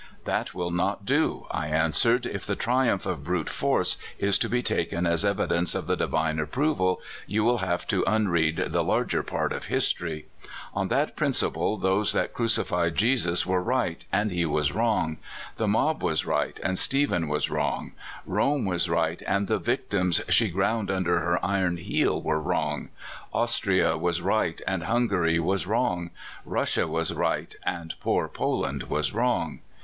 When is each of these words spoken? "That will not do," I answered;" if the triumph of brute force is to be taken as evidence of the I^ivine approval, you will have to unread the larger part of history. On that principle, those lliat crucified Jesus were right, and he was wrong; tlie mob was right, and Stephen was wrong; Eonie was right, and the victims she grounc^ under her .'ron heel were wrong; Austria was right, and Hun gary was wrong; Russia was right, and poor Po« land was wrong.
"That 0.25 0.55
will 0.55 0.71
not 0.71 1.05
do," 1.05 1.45
I 1.51 1.67
answered;" 1.67 2.25
if 2.25 2.43
the 2.43 2.55
triumph 2.55 3.05
of 3.05 3.23
brute 3.23 3.49
force 3.51 3.97
is 4.17 4.39
to 4.39 4.49
be 4.49 4.63
taken 4.63 5.05
as 5.05 5.23
evidence 5.23 5.75
of 5.75 5.85
the 5.85 5.95
I^ivine 5.95 6.41
approval, 6.41 6.99
you 7.27 7.43
will 7.43 7.59
have 7.59 7.85
to 7.89 8.03
unread 8.07 8.69
the 8.69 8.81
larger 8.83 9.21
part 9.21 9.53
of 9.53 9.65
history. 9.65 10.25
On 10.73 10.87
that 10.87 11.15
principle, 11.15 11.77
those 11.77 12.15
lliat 12.15 12.33
crucified 12.33 12.95
Jesus 12.95 13.45
were 13.45 13.61
right, 13.61 14.03
and 14.11 14.31
he 14.31 14.43
was 14.43 14.71
wrong; 14.71 15.19
tlie 15.59 15.69
mob 15.69 16.01
was 16.01 16.25
right, 16.25 16.59
and 16.63 16.79
Stephen 16.79 17.27
was 17.27 17.51
wrong; 17.51 17.91
Eonie 18.27 18.65
was 18.65 18.89
right, 18.89 19.21
and 19.27 19.45
the 19.47 19.59
victims 19.59 20.19
she 20.29 20.51
grounc^ 20.51 20.89
under 20.89 21.19
her 21.19 21.39
.'ron 21.43 21.77
heel 21.77 22.19
were 22.19 22.41
wrong; 22.41 22.89
Austria 23.31 23.95
was 23.99 24.19
right, 24.19 24.59
and 24.65 24.85
Hun 24.85 25.07
gary 25.07 25.37
was 25.39 25.67
wrong; 25.67 26.09
Russia 26.43 26.87
was 26.87 27.13
right, 27.13 27.55
and 27.67 27.93
poor 27.99 28.27
Po« 28.27 28.61
land 28.61 28.81
was 28.89 29.13
wrong. 29.13 29.59